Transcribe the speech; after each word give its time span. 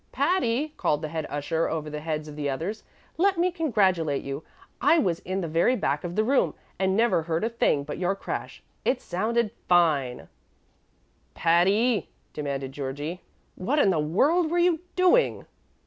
"Patty," 0.11 0.73
called 0.77 1.03
the 1.03 1.09
head 1.09 1.27
usher, 1.29 1.67
over 1.69 1.87
the 1.87 1.99
heads 1.99 2.27
of 2.27 2.35
the 2.35 2.49
others, 2.49 2.83
"let 3.19 3.37
me 3.37 3.51
congratulate 3.51 4.23
you. 4.23 4.43
I 4.81 4.97
was 4.97 5.19
in 5.19 5.41
the 5.41 5.47
very 5.47 5.75
back 5.75 6.03
of 6.03 6.15
the 6.15 6.23
room, 6.23 6.55
and 6.79 6.97
never 6.97 7.21
heard 7.21 7.43
a 7.43 7.49
thing 7.51 7.83
but 7.83 7.99
your 7.99 8.15
crash. 8.15 8.63
It 8.83 8.99
sounded 8.99 9.51
fine!" 9.69 10.27
"Patty," 11.35 12.09
demanded 12.33 12.71
Georgie, 12.71 13.21
"what 13.55 13.77
in 13.77 13.91
the 13.91 13.99
world 13.99 14.49
were 14.49 14.57
you 14.57 14.79
doing?" 14.95 15.45